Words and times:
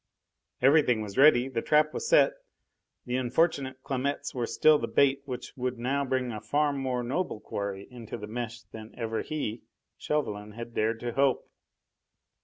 Everything 0.63 1.01
was 1.01 1.15
ready; 1.15 1.47
the 1.47 1.61
trap 1.61 1.93
was 1.93 2.09
set! 2.09 2.33
The 3.05 3.17
unfortunate 3.17 3.83
Clamettes 3.83 4.33
were 4.33 4.47
still 4.47 4.79
the 4.79 4.87
bait 4.87 5.21
which 5.25 5.53
now 5.55 6.01
would 6.01 6.09
bring 6.09 6.31
a 6.31 6.41
far 6.41 6.73
more 6.73 7.03
noble 7.03 7.39
quarry 7.39 7.87
into 7.91 8.17
the 8.17 8.25
mesh 8.25 8.61
than 8.63 8.95
even 8.97 9.21
he 9.23 9.61
Chauvelin 9.99 10.53
had 10.53 10.73
dared 10.73 10.99
to 11.01 11.13
hope. 11.13 11.47